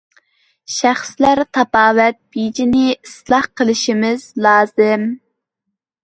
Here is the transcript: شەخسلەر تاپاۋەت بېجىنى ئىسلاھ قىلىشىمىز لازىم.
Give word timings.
شەخسلەر 0.75 1.41
تاپاۋەت 1.57 2.17
بېجىنى 2.35 2.85
ئىسلاھ 2.93 3.45
قىلىشىمىز 3.61 4.25
لازىم. 4.47 5.05